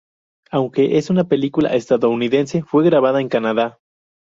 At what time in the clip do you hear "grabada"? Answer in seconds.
2.83-3.21